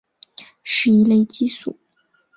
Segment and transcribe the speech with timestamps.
[0.63, 1.77] 是一类激素。